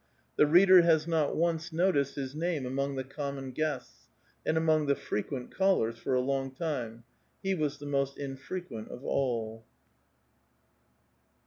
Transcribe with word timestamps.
The 0.35 0.47
reader 0.47 0.81
has 0.81 1.05
not 1.07 1.35
once 1.35 1.71
noticed 1.71 2.15
his 2.15 2.33
name 2.33 2.65
among 2.65 2.95
the 2.95 3.03
common 3.03 3.51
guests, 3.51 4.07
and 4.43 4.57
among 4.57 4.87
the 4.87 4.95
frequent 4.95 5.53
callers 5.55 5.99
for 5.99 6.15
a 6.15 6.19
long 6.21 6.49
time; 6.55 7.03
he 7.43 7.53
was 7.53 7.77
the 7.77 7.85
most 7.85 8.17
infrequent 8.17 8.87
of 8.89 9.03
all. 9.05 9.63